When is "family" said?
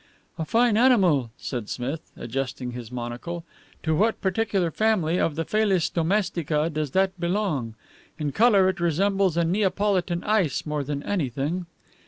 4.71-5.19